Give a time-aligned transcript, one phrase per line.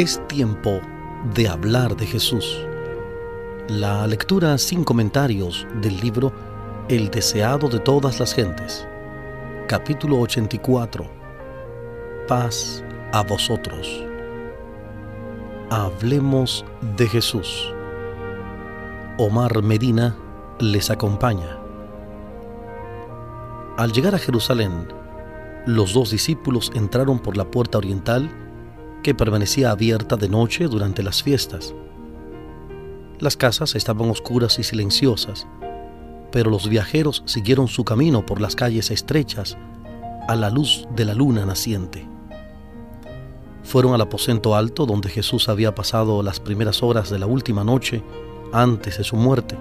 [0.00, 0.80] Es tiempo
[1.34, 2.64] de hablar de Jesús.
[3.68, 6.32] La lectura sin comentarios del libro
[6.88, 8.88] El deseado de todas las gentes.
[9.68, 11.04] Capítulo 84.
[12.26, 12.82] Paz
[13.12, 14.02] a vosotros.
[15.68, 16.64] Hablemos
[16.96, 17.70] de Jesús.
[19.18, 20.16] Omar Medina
[20.60, 21.58] les acompaña.
[23.76, 24.88] Al llegar a Jerusalén,
[25.66, 28.39] los dos discípulos entraron por la puerta oriental
[29.02, 31.74] que permanecía abierta de noche durante las fiestas.
[33.18, 35.46] Las casas estaban oscuras y silenciosas,
[36.32, 39.58] pero los viajeros siguieron su camino por las calles estrechas
[40.28, 42.06] a la luz de la luna naciente.
[43.62, 48.02] Fueron al aposento alto donde Jesús había pasado las primeras horas de la última noche
[48.52, 49.56] antes de su muerte.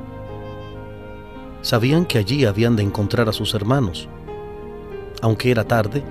[1.61, 4.07] Sabían que allí habían de encontrar a sus hermanos.
[5.21, 6.03] Aunque era tarde,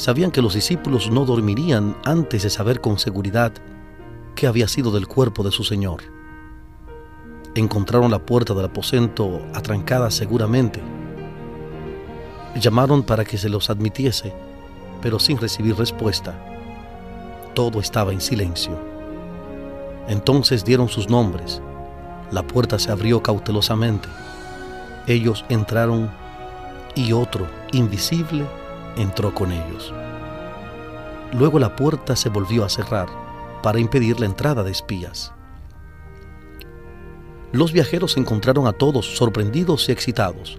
[0.00, 3.52] sabían que los discípulos no dormirían antes de saber con seguridad
[4.34, 6.00] qué había sido del cuerpo de su Señor.
[7.54, 10.80] Encontraron la puerta del aposento atrancada seguramente.
[12.58, 14.32] Llamaron para que se los admitiese,
[15.02, 16.34] pero sin recibir respuesta.
[17.52, 18.78] Todo estaba en silencio.
[20.08, 21.60] Entonces dieron sus nombres.
[22.30, 24.08] La puerta se abrió cautelosamente.
[25.06, 26.10] Ellos entraron
[26.94, 28.46] y otro, invisible,
[28.96, 29.92] entró con ellos.
[31.32, 33.08] Luego la puerta se volvió a cerrar
[33.62, 35.32] para impedir la entrada de espías.
[37.52, 40.58] Los viajeros encontraron a todos sorprendidos y excitados.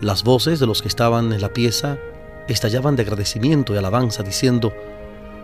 [0.00, 1.98] Las voces de los que estaban en la pieza
[2.48, 4.72] estallaban de agradecimiento y alabanza diciendo,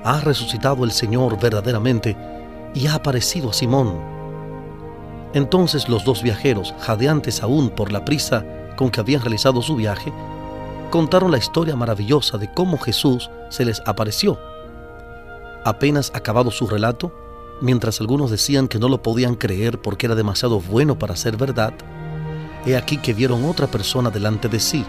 [0.04, 2.16] ha resucitado el Señor verdaderamente
[2.74, 4.00] y ha aparecido a Simón.
[5.34, 8.44] Entonces los dos viajeros, jadeantes aún por la prisa
[8.76, 10.12] con que habían realizado su viaje,
[10.92, 14.38] contaron la historia maravillosa de cómo Jesús se les apareció.
[15.64, 17.10] Apenas acabado su relato,
[17.62, 21.72] mientras algunos decían que no lo podían creer porque era demasiado bueno para ser verdad,
[22.66, 24.84] he aquí que vieron otra persona delante de sí.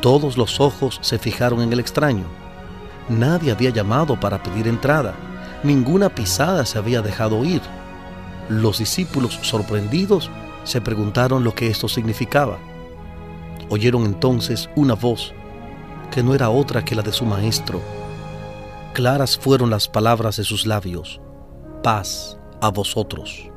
[0.00, 2.24] Todos los ojos se fijaron en el extraño.
[3.10, 5.14] Nadie había llamado para pedir entrada,
[5.62, 7.60] ninguna pisada se había dejado oír.
[8.48, 10.30] Los discípulos, sorprendidos,
[10.64, 12.58] se preguntaron lo que esto significaba.
[13.70, 15.34] Oyeron entonces una voz
[16.10, 17.80] que no era otra que la de su maestro.
[18.94, 21.20] Claras fueron las palabras de sus labios.
[21.82, 23.50] Paz a vosotros.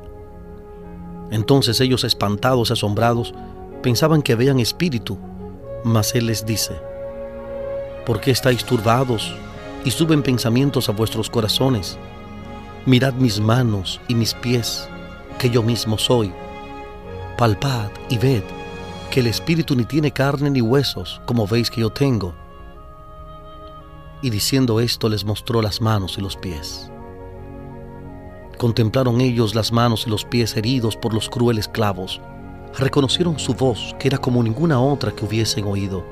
[1.30, 3.32] Entonces ellos, espantados y asombrados,
[3.82, 5.18] pensaban que veían espíritu,
[5.82, 6.74] mas él les dice,
[8.04, 9.34] ¿por qué estáis turbados
[9.84, 11.98] y suben pensamientos a vuestros corazones?
[12.84, 14.88] Mirad mis manos y mis pies,
[15.38, 16.32] que yo mismo soy.
[17.38, 18.42] Palpad y ved
[19.12, 22.34] que el espíritu ni tiene carne ni huesos, como veis que yo tengo.
[24.22, 26.90] Y diciendo esto les mostró las manos y los pies.
[28.56, 32.22] Contemplaron ellos las manos y los pies heridos por los crueles clavos.
[32.78, 36.06] Reconocieron su voz, que era como ninguna otra que hubiesen oído.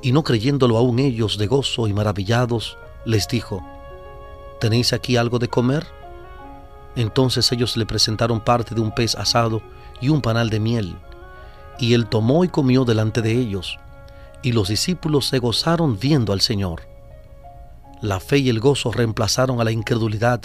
[0.00, 3.66] Y no creyéndolo aún ellos de gozo y maravillados, les dijo,
[4.60, 5.84] ¿tenéis aquí algo de comer?
[6.94, 9.60] Entonces ellos le presentaron parte de un pez asado
[10.00, 10.96] y un panal de miel
[11.78, 13.78] y él tomó y comió delante de ellos,
[14.42, 16.82] y los discípulos se gozaron viendo al Señor.
[18.00, 20.42] La fe y el gozo reemplazaron a la incredulidad,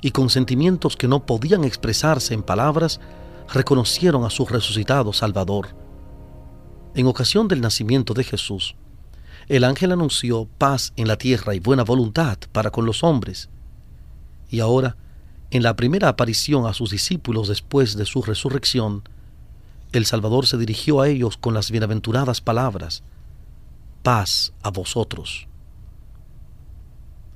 [0.00, 3.00] y con sentimientos que no podían expresarse en palabras,
[3.52, 5.68] reconocieron a su resucitado Salvador.
[6.94, 8.74] En ocasión del nacimiento de Jesús,
[9.48, 13.48] el ángel anunció paz en la tierra y buena voluntad para con los hombres.
[14.50, 14.96] Y ahora,
[15.50, 19.02] en la primera aparición a sus discípulos después de su resurrección,
[19.92, 23.02] el Salvador se dirigió a ellos con las bienaventuradas palabras,
[24.02, 25.48] paz a vosotros.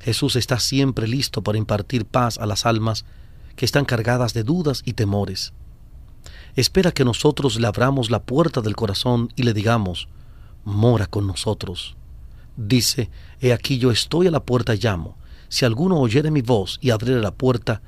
[0.00, 3.05] Jesús está siempre listo para impartir paz a las almas
[3.56, 5.53] que están cargadas de dudas y temores.
[6.55, 10.09] Espera que nosotros le abramos la puerta del corazón y le digamos,
[10.64, 11.97] mora con nosotros.
[12.56, 13.11] Dice,
[13.41, 15.17] he aquí yo estoy a la puerta y llamo.
[15.49, 17.82] Si alguno oyere mi voz y abriere la puerta,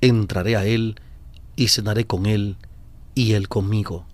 [0.00, 0.96] entraré a él
[1.56, 2.56] y cenaré con él
[3.14, 4.06] y él conmigo.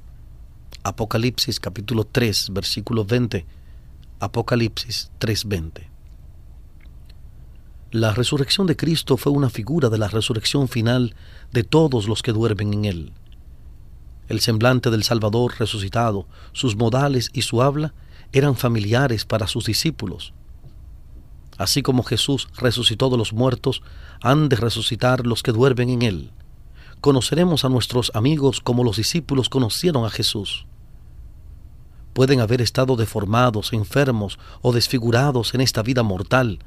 [0.83, 3.45] Apocalipsis capítulo 3, versículo 20.
[4.19, 5.91] Apocalipsis 3:20.
[7.91, 11.15] La resurrección de Cristo fue una figura de la resurrección final
[11.53, 13.13] de todos los que duermen en Él.
[14.29, 17.93] El semblante del Salvador resucitado, sus modales y su habla
[18.33, 20.33] eran familiares para sus discípulos.
[21.59, 23.83] Así como Jesús resucitó de los muertos,
[24.23, 26.31] han de resucitar los que duermen en Él.
[27.03, 30.67] Conoceremos a nuestros amigos como los discípulos conocieron a Jesús
[32.13, 36.61] pueden haber estado deformados, enfermos o desfigurados en esta vida mortal,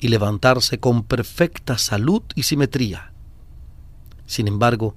[0.00, 3.12] y levantarse con perfecta salud y simetría.
[4.26, 4.94] Sin embargo,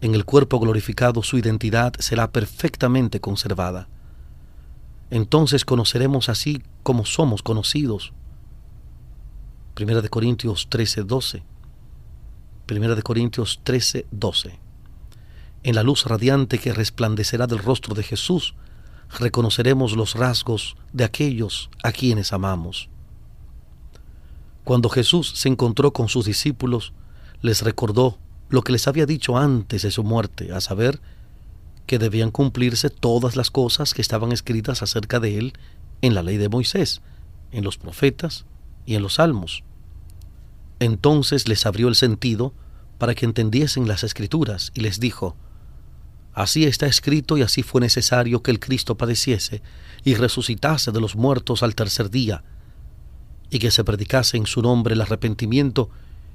[0.00, 3.88] en el cuerpo glorificado su identidad será perfectamente conservada.
[5.10, 8.12] Entonces conoceremos así como somos conocidos.
[9.74, 11.42] Primera de Corintios 13, 12.
[12.64, 14.58] Primera de Corintios 13, 12.
[15.62, 18.54] En la luz radiante que resplandecerá del rostro de Jesús,
[19.18, 22.88] reconoceremos los rasgos de aquellos a quienes amamos.
[24.64, 26.92] Cuando Jesús se encontró con sus discípulos,
[27.42, 28.18] les recordó
[28.48, 31.00] lo que les había dicho antes de su muerte, a saber,
[31.86, 35.52] que debían cumplirse todas las cosas que estaban escritas acerca de él
[36.02, 37.00] en la ley de Moisés,
[37.50, 38.44] en los profetas
[38.86, 39.64] y en los salmos.
[40.78, 42.54] Entonces les abrió el sentido
[42.98, 45.36] para que entendiesen las escrituras y les dijo,
[46.32, 49.62] Así está escrito y así fue necesario que el Cristo padeciese
[50.04, 52.44] y resucitase de los muertos al tercer día,
[53.50, 55.90] y que se predicase en su nombre el arrepentimiento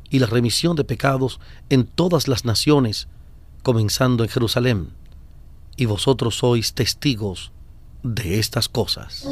[0.10, 1.40] y la remisión de pecados
[1.70, 3.08] en todas las naciones,
[3.64, 4.90] comenzando en Jerusalén.
[5.78, 7.52] Y vosotros sois testigos
[8.04, 9.28] de estas cosas.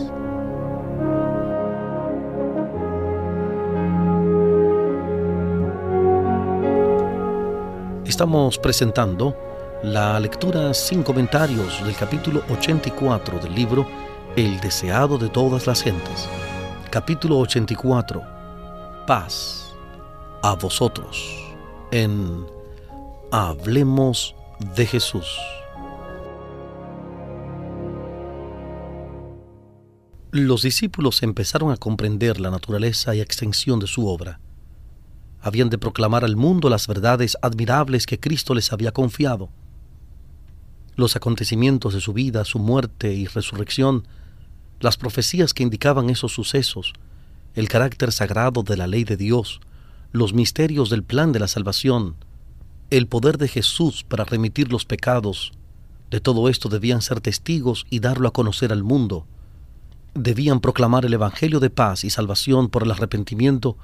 [8.06, 9.36] Estamos presentando
[9.84, 13.86] la lectura sin comentarios del capítulo 84 del libro
[14.34, 16.30] El deseado de todas las gentes.
[16.90, 18.24] Capítulo 84.
[19.06, 19.76] Paz
[20.42, 21.38] a vosotros
[21.92, 22.46] en
[23.30, 24.34] Hablemos
[24.74, 25.38] de Jesús.
[30.32, 34.40] Los discípulos empezaron a comprender la naturaleza y extensión de su obra.
[35.42, 39.50] Habían de proclamar al mundo las verdades admirables que Cristo les había confiado.
[40.95, 44.07] Los acontecimientos de su vida, su muerte y resurrección,
[44.80, 46.94] las profecías que indicaban esos sucesos,
[47.56, 49.62] el carácter sagrado de la ley de Dios,
[50.12, 52.16] los misterios del plan de la salvación,
[52.90, 55.54] el poder de Jesús para remitir los pecados,
[56.13, 59.25] de todo esto debían ser testigos y darlo a conocer al mundo.
[60.13, 63.78] Debían proclamar el Evangelio de paz y salvación por el arrepentimiento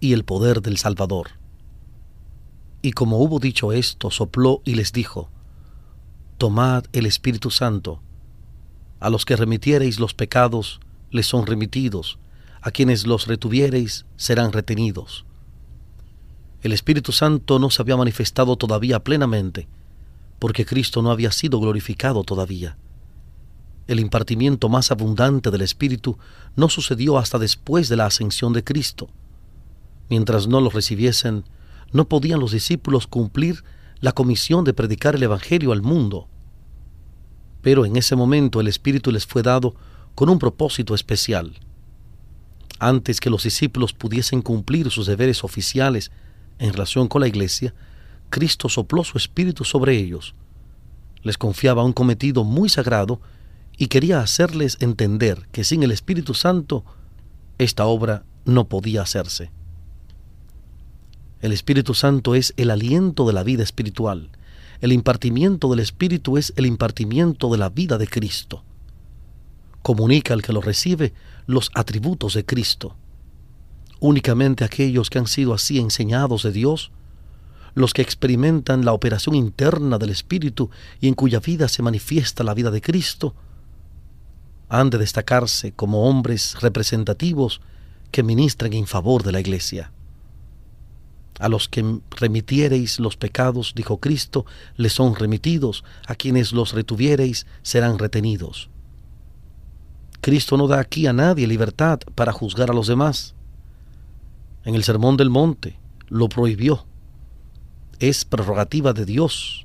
[0.00, 1.28] y el poder del Salvador.
[2.82, 5.30] Y como hubo dicho esto, sopló y les dijo,
[6.38, 8.00] Tomad el Espíritu Santo.
[9.00, 10.80] A los que remitiereis los pecados,
[11.10, 12.18] les son remitidos,
[12.60, 15.26] a quienes los retuviereis, serán retenidos
[16.66, 19.68] el Espíritu Santo no se había manifestado todavía plenamente,
[20.38, 22.76] porque Cristo no había sido glorificado todavía.
[23.86, 26.18] El impartimiento más abundante del Espíritu
[26.56, 29.08] no sucedió hasta después de la ascensión de Cristo.
[30.10, 31.44] Mientras no lo recibiesen,
[31.92, 33.62] no podían los discípulos cumplir
[34.00, 36.28] la comisión de predicar el Evangelio al mundo.
[37.62, 39.74] Pero en ese momento el Espíritu les fue dado
[40.14, 41.58] con un propósito especial.
[42.78, 46.10] Antes que los discípulos pudiesen cumplir sus deberes oficiales
[46.58, 47.74] en relación con la iglesia,
[48.30, 50.34] Cristo sopló su espíritu sobre ellos.
[51.22, 53.20] Les confiaba un cometido muy sagrado
[53.78, 56.84] y quería hacerles entender que sin el Espíritu Santo
[57.58, 59.50] esta obra no podía hacerse.
[61.40, 64.30] El Espíritu Santo es el aliento de la vida espiritual.
[64.80, 68.62] El impartimiento del Espíritu es el impartimiento de la vida de Cristo.
[69.82, 71.12] Comunica al que lo recibe
[71.46, 72.96] los atributos de Cristo
[74.00, 76.90] únicamente aquellos que han sido así enseñados de Dios,
[77.74, 82.54] los que experimentan la operación interna del Espíritu y en cuya vida se manifiesta la
[82.54, 83.34] vida de Cristo,
[84.68, 87.60] han de destacarse como hombres representativos
[88.10, 89.92] que ministren en favor de la Iglesia.
[91.38, 97.46] A los que remitiereis los pecados, dijo Cristo, les son remitidos, a quienes los retuviereis
[97.62, 98.70] serán retenidos.
[100.20, 103.36] Cristo no da aquí a nadie libertad para juzgar a los demás
[104.66, 105.78] en el Sermón del Monte,
[106.08, 106.86] lo prohibió.
[108.00, 109.64] Es prerrogativa de Dios,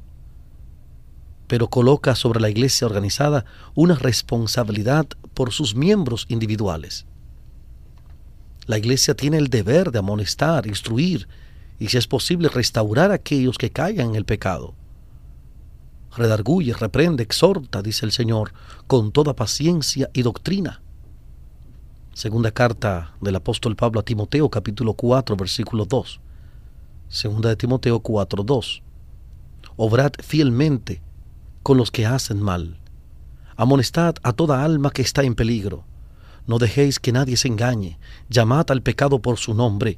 [1.48, 7.08] pero coloca sobre la iglesia organizada una responsabilidad por sus miembros individuales.
[8.68, 11.28] La iglesia tiene el deber de amonestar, instruir
[11.82, 14.76] y, si es posible, restaurar a aquellos que caigan en el pecado.
[16.16, 18.54] Redarguye, reprende, exhorta, dice el Señor,
[18.86, 20.84] con toda paciencia y doctrina.
[22.14, 26.22] Segunda carta del apóstol Pablo a Timoteo capítulo 4 versículo 2.
[27.10, 28.84] Segunda de Timoteo 4 2.
[29.76, 31.02] Obrad fielmente
[31.64, 32.78] con los que hacen mal.
[33.56, 35.84] Amonestad a toda alma que está en peligro.
[36.46, 37.98] No dejéis que nadie se engañe.
[38.30, 39.98] Llamad al pecado por su nombre.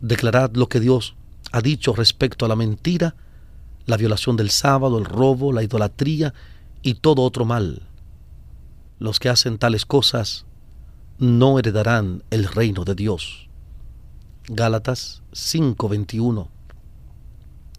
[0.00, 1.14] Declarad lo que Dios
[1.52, 3.14] ha dicho respecto a la mentira,
[3.86, 6.32] la violación del sábado, el robo, la idolatría
[6.82, 7.82] y todo otro mal.
[8.98, 10.46] Los que hacen tales cosas
[11.18, 13.48] no heredarán el reino de Dios.
[14.48, 16.48] Gálatas 5:21.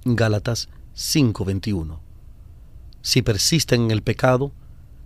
[0.06, 2.00] Gálatas 5:21.
[3.02, 4.52] Si persisten en el pecado,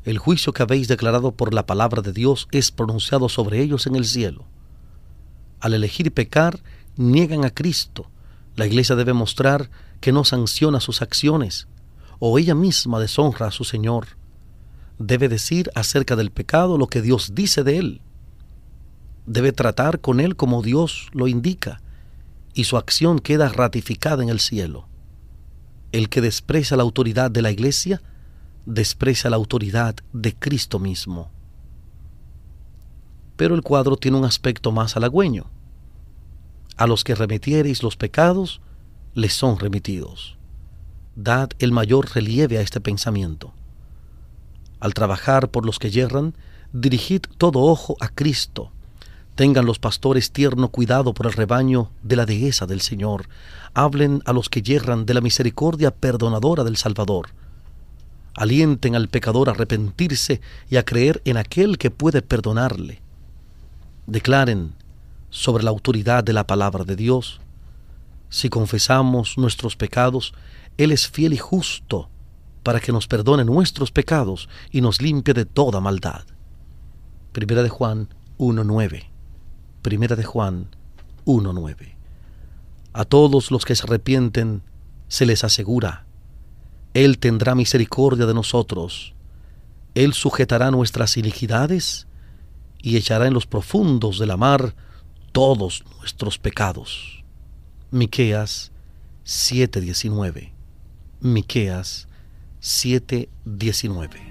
[0.03, 3.95] el juicio que habéis declarado por la palabra de Dios es pronunciado sobre ellos en
[3.95, 4.45] el cielo.
[5.61, 6.59] Al elegir pecar,
[6.97, 8.09] niegan a Cristo.
[8.55, 11.67] La iglesia debe mostrar que no sanciona sus acciones,
[12.19, 14.07] o ella misma deshonra a su Señor.
[14.97, 18.01] Debe decir acerca del pecado lo que Dios dice de él.
[19.25, 21.81] Debe tratar con él como Dios lo indica,
[22.53, 24.87] y su acción queda ratificada en el cielo.
[25.91, 28.01] El que desprecia la autoridad de la iglesia,
[28.65, 31.31] desprecia la autoridad de Cristo mismo.
[33.35, 35.49] Pero el cuadro tiene un aspecto más halagüeño.
[36.77, 38.61] A los que remitiereis los pecados,
[39.13, 40.37] les son remitidos.
[41.15, 43.53] Dad el mayor relieve a este pensamiento.
[44.79, 46.35] Al trabajar por los que yerran,
[46.73, 48.71] dirigid todo ojo a Cristo.
[49.35, 53.27] Tengan los pastores tierno cuidado por el rebaño de la dehesa del Señor.
[53.73, 57.29] Hablen a los que yerran de la misericordia perdonadora del Salvador
[58.35, 63.01] alienten al pecador a arrepentirse y a creer en aquel que puede perdonarle.
[64.07, 64.73] Declaren
[65.35, 67.41] sobre la autoridad de la palabra de Dios.
[68.29, 70.33] Si confesamos nuestros pecados,
[70.77, 72.09] Él es fiel y justo
[72.63, 76.23] para que nos perdone nuestros pecados y nos limpie de toda maldad.
[77.31, 79.09] Primera de Juan 1.9.
[79.81, 80.69] Primera de Juan
[81.25, 81.95] 1.9.
[82.93, 84.63] A todos los que se arrepienten
[85.07, 86.05] se les asegura
[86.95, 89.13] él tendrá misericordia de nosotros.
[89.95, 92.07] Él sujetará nuestras iniquidades
[92.81, 94.73] y echará en los profundos de la mar
[95.35, 97.21] todos nuestros pecados.
[97.91, 98.71] Miqueas
[99.25, 100.53] 7:19.
[101.19, 102.07] Miqueas
[102.61, 104.21] 7:19.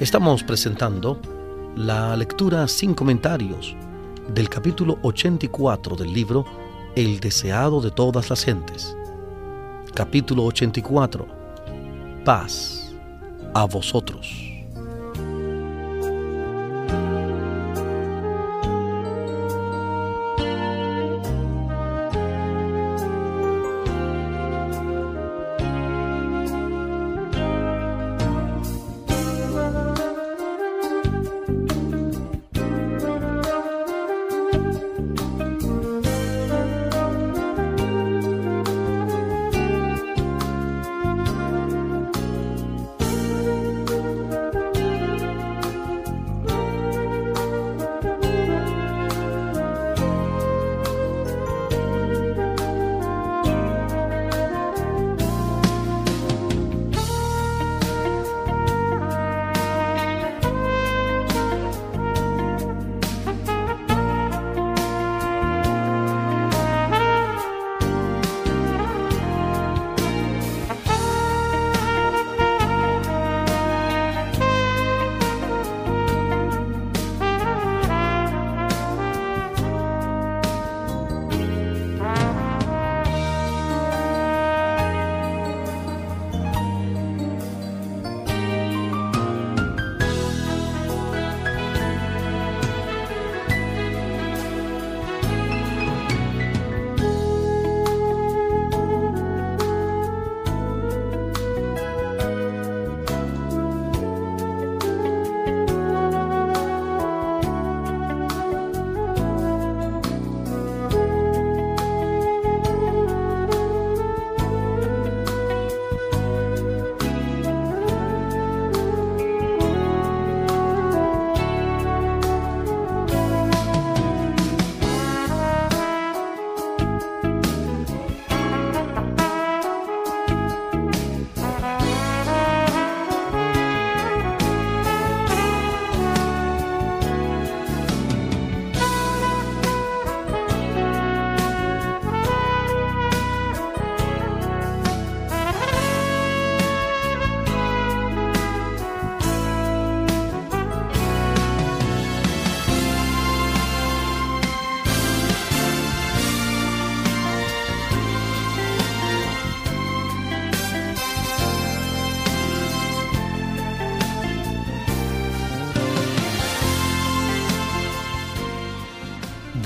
[0.00, 1.20] Estamos presentando
[1.76, 3.76] la lectura sin comentarios
[4.34, 6.44] del capítulo 84 del libro
[6.96, 8.96] El deseado de todas las gentes.
[9.94, 11.26] Capítulo 84.
[12.24, 12.96] Paz
[13.52, 14.51] a vosotros.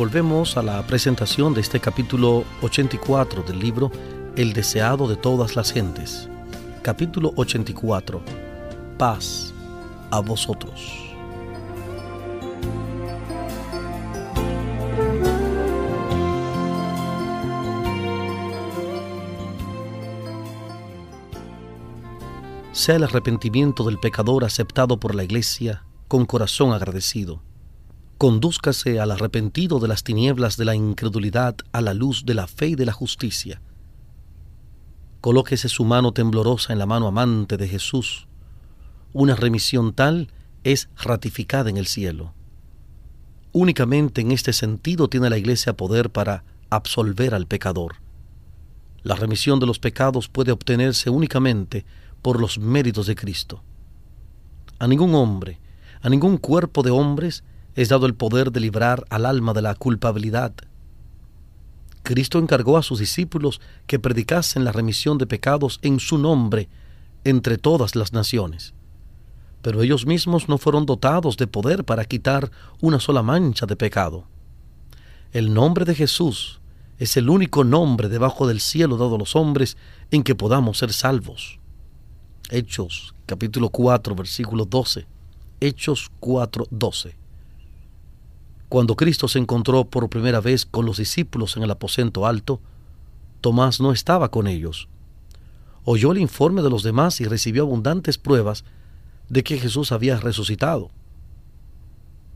[0.06, 3.90] Volvemos a la presentación de este capítulo 84 del libro
[4.36, 6.28] el deseado de todas las gentes.
[6.80, 8.22] Capítulo 84.
[8.98, 9.52] Paz
[10.12, 10.92] a vosotros.
[22.70, 27.42] Sea el arrepentimiento del pecador aceptado por la Iglesia con corazón agradecido.
[28.18, 32.68] Condúzcase al arrepentido de las tinieblas de la incredulidad a la luz de la fe
[32.68, 33.60] y de la justicia
[35.26, 38.28] colóquese su mano temblorosa en la mano amante de Jesús.
[39.12, 40.28] Una remisión tal
[40.62, 42.32] es ratificada en el cielo.
[43.50, 47.96] Únicamente en este sentido tiene la Iglesia poder para absolver al pecador.
[49.02, 51.84] La remisión de los pecados puede obtenerse únicamente
[52.22, 53.64] por los méritos de Cristo.
[54.78, 55.58] A ningún hombre,
[56.02, 57.42] a ningún cuerpo de hombres
[57.76, 60.54] es dado el poder de librar al alma de la culpabilidad.
[62.02, 66.68] Cristo encargó a sus discípulos que predicasen la remisión de pecados en su nombre
[67.24, 68.72] entre todas las naciones.
[69.60, 74.24] Pero ellos mismos no fueron dotados de poder para quitar una sola mancha de pecado.
[75.32, 76.60] El nombre de Jesús
[76.98, 79.76] es el único nombre debajo del cielo dado a los hombres
[80.10, 81.58] en que podamos ser salvos.
[82.48, 85.06] Hechos capítulo 4 versículo 12.
[85.60, 87.25] Hechos 4 12.
[88.68, 92.60] Cuando Cristo se encontró por primera vez con los discípulos en el aposento alto,
[93.40, 94.88] Tomás no estaba con ellos.
[95.84, 98.64] Oyó el informe de los demás y recibió abundantes pruebas
[99.28, 100.90] de que Jesús había resucitado.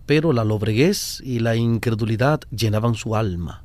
[0.06, 3.64] Pero la lobreguez y la incredulidad llenaban su alma.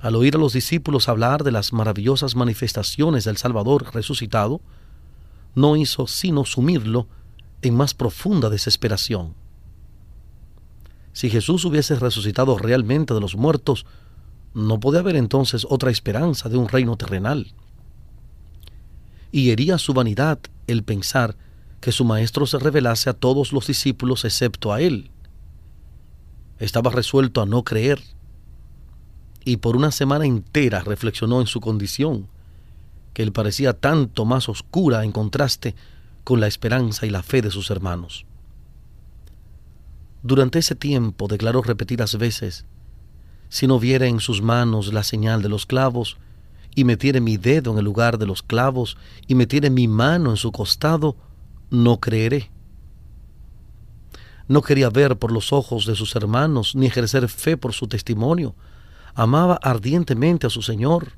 [0.00, 4.60] Al oír a los discípulos hablar de las maravillosas manifestaciones del Salvador resucitado,
[5.54, 7.06] no hizo sino sumirlo
[7.62, 9.34] en más profunda desesperación.
[11.12, 13.86] Si Jesús hubiese resucitado realmente de los muertos,
[14.54, 17.52] no podía haber entonces otra esperanza de un reino terrenal.
[19.30, 21.36] Y hería su vanidad el pensar
[21.80, 25.10] que su Maestro se revelase a todos los discípulos excepto a él.
[26.58, 28.00] Estaba resuelto a no creer,
[29.44, 32.28] y por una semana entera reflexionó en su condición,
[33.14, 35.74] que él parecía tanto más oscura en contraste
[36.24, 38.24] con la esperanza y la fe de sus hermanos.
[40.22, 42.64] Durante ese tiempo declaró repetidas veces,
[43.48, 46.16] si no viera en sus manos la señal de los clavos,
[46.74, 50.36] y metiere mi dedo en el lugar de los clavos, y metiere mi mano en
[50.36, 51.16] su costado,
[51.70, 52.50] no creeré.
[54.48, 58.54] No quería ver por los ojos de sus hermanos, ni ejercer fe por su testimonio.
[59.14, 61.12] Amaba ardientemente a su Señor,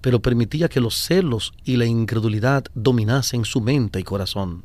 [0.00, 4.64] pero permitía que los celos y la incredulidad dominasen su mente y corazón.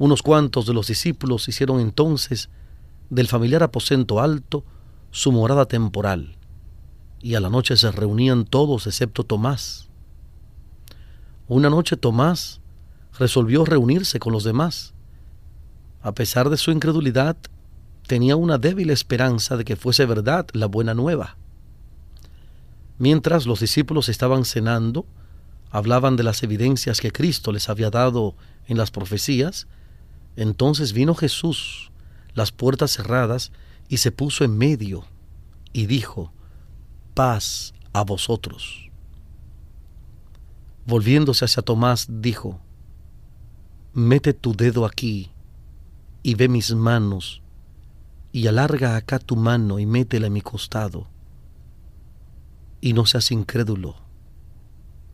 [0.00, 2.48] Unos cuantos de los discípulos hicieron entonces
[3.10, 4.64] del familiar aposento alto
[5.10, 6.36] su morada temporal,
[7.20, 9.90] y a la noche se reunían todos excepto Tomás.
[11.48, 12.62] Una noche Tomás
[13.18, 14.94] resolvió reunirse con los demás.
[16.00, 17.36] A pesar de su incredulidad,
[18.06, 21.36] tenía una débil esperanza de que fuese verdad la buena nueva.
[22.96, 25.04] Mientras los discípulos estaban cenando,
[25.70, 28.34] hablaban de las evidencias que Cristo les había dado
[28.66, 29.66] en las profecías,
[30.40, 31.92] entonces vino Jesús,
[32.32, 33.52] las puertas cerradas,
[33.88, 35.04] y se puso en medio,
[35.74, 36.32] y dijo,
[37.12, 38.88] paz a vosotros.
[40.86, 42.58] Volviéndose hacia Tomás, dijo,
[43.92, 45.30] mete tu dedo aquí
[46.22, 47.42] y ve mis manos,
[48.32, 51.06] y alarga acá tu mano y métela en mi costado,
[52.80, 53.94] y no seas incrédulo,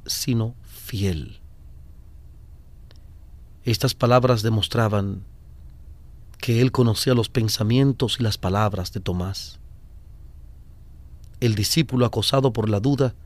[0.06, 1.40] sino fiel.
[3.66, 5.24] Estas palabras demostraban
[6.38, 9.58] que él conocía los pensamientos y las palabras de Tomás.
[11.40, 13.16] El discípulo acosado por la duda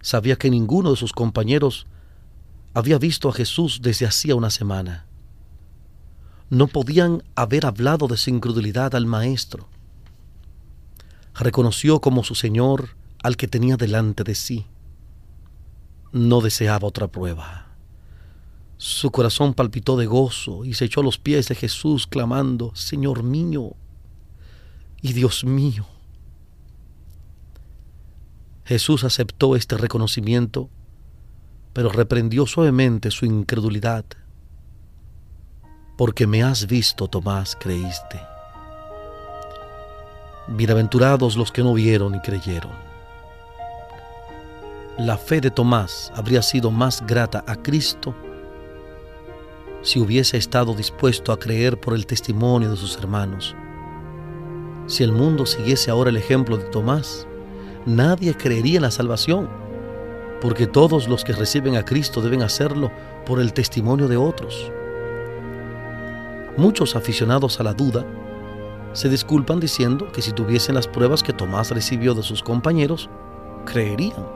[0.00, 1.88] sabía que ninguno de sus compañeros
[2.74, 5.04] había visto a Jesús desde hacía una semana.
[6.48, 9.66] No podían haber hablado de su incredulidad al Maestro.
[11.34, 12.90] Reconoció como su Señor
[13.24, 14.64] al que tenía delante de sí.
[16.12, 17.71] No deseaba otra prueba.
[18.84, 23.22] Su corazón palpitó de gozo y se echó a los pies de Jesús clamando, Señor
[23.22, 23.76] mío
[25.00, 25.86] y Dios mío.
[28.64, 30.68] Jesús aceptó este reconocimiento,
[31.72, 34.04] pero reprendió suavemente su incredulidad.
[35.96, 38.20] Porque me has visto, Tomás, creíste.
[40.48, 42.72] Bienaventurados los que no vieron y creyeron.
[44.98, 48.12] La fe de Tomás habría sido más grata a Cristo
[49.82, 53.56] si hubiese estado dispuesto a creer por el testimonio de sus hermanos.
[54.86, 57.26] Si el mundo siguiese ahora el ejemplo de Tomás,
[57.84, 59.48] nadie creería en la salvación,
[60.40, 62.90] porque todos los que reciben a Cristo deben hacerlo
[63.26, 64.70] por el testimonio de otros.
[66.56, 68.04] Muchos aficionados a la duda
[68.92, 73.08] se disculpan diciendo que si tuviesen las pruebas que Tomás recibió de sus compañeros,
[73.64, 74.26] creerían.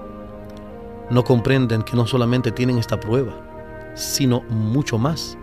[1.11, 3.46] No comprenden que no solamente tienen esta prueba,
[3.97, 5.37] sino mucho más.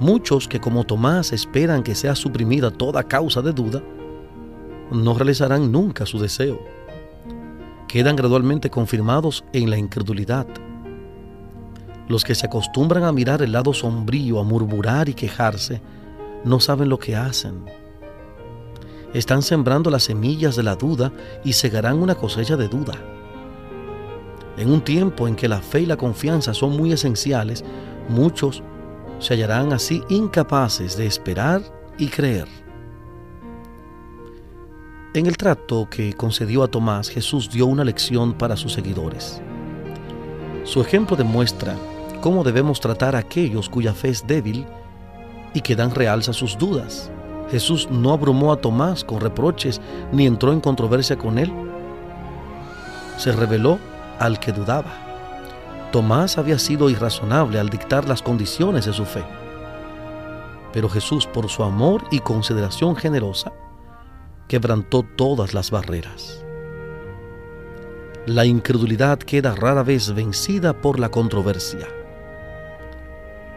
[0.00, 3.82] Muchos que como Tomás esperan que sea suprimida toda causa de duda,
[4.90, 6.60] no realizarán nunca su deseo.
[7.88, 10.46] Quedan gradualmente confirmados en la incredulidad.
[12.08, 15.80] Los que se acostumbran a mirar el lado sombrío, a murmurar y quejarse,
[16.44, 17.64] no saben lo que hacen.
[19.14, 21.12] Están sembrando las semillas de la duda
[21.44, 22.94] y segarán una cosecha de duda.
[24.56, 27.64] En un tiempo en que la fe y la confianza son muy esenciales,
[28.08, 28.62] muchos
[29.18, 31.62] se hallarán así incapaces de esperar
[31.98, 32.46] y creer.
[35.14, 39.40] En el trato que concedió a Tomás, Jesús dio una lección para sus seguidores.
[40.64, 41.76] Su ejemplo demuestra
[42.20, 44.66] cómo debemos tratar a aquellos cuya fe es débil
[45.52, 47.10] y que dan realza sus dudas.
[47.50, 51.52] Jesús no abrumó a Tomás con reproches ni entró en controversia con él.
[53.18, 53.78] Se reveló
[54.18, 54.92] al que dudaba.
[55.92, 59.22] Tomás había sido irrazonable al dictar las condiciones de su fe.
[60.72, 63.52] Pero Jesús, por su amor y consideración generosa,
[64.48, 66.44] quebrantó todas las barreras.
[68.26, 71.86] La incredulidad queda rara vez vencida por la controversia.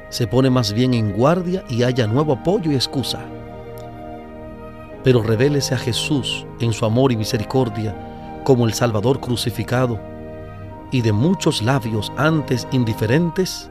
[0.09, 3.25] Se pone más bien en guardia y haya nuevo apoyo y excusa.
[5.03, 9.99] Pero revélese a Jesús en su amor y misericordia como el Salvador crucificado,
[10.91, 13.69] y de muchos labios antes indiferentes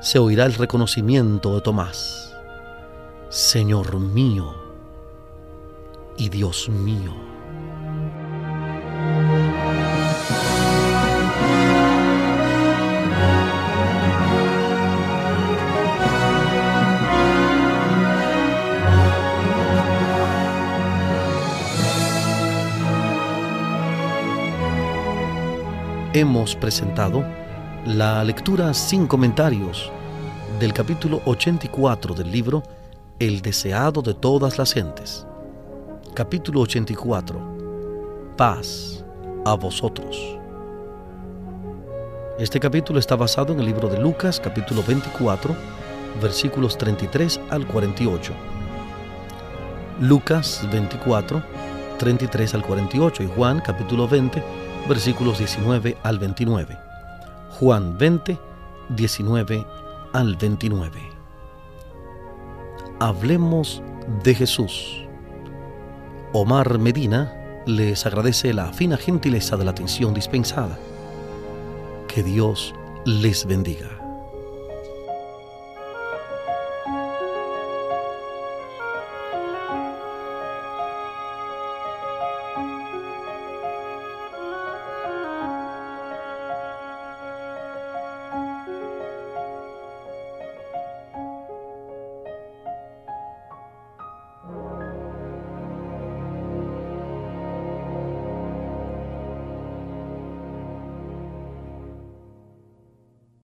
[0.00, 2.34] se oirá el reconocimiento de Tomás.
[3.28, 4.54] Señor mío
[6.16, 7.31] y Dios mío.
[26.14, 27.24] Hemos presentado
[27.86, 29.90] la lectura sin comentarios
[30.60, 32.62] del capítulo 84 del libro
[33.18, 35.26] El deseado de todas las gentes
[36.14, 37.40] capítulo 84.
[38.36, 39.02] Paz
[39.46, 40.38] a vosotros.
[42.38, 45.56] Este capítulo está basado en el libro de Lucas, capítulo 24,
[46.20, 48.32] versículos 33 al 48.
[50.00, 51.42] Lucas 24,
[51.98, 54.42] 33 al 48 y Juan, capítulo 20,
[54.88, 56.78] versículos 19 al 29.
[57.58, 58.38] Juan 20,
[58.90, 59.66] 19
[60.12, 61.00] al 29.
[63.00, 63.82] Hablemos
[64.22, 65.04] de Jesús.
[66.32, 67.32] Omar Medina
[67.66, 70.78] les agradece la fina gentileza de la atención dispensada.
[72.08, 74.01] Que Dios les bendiga.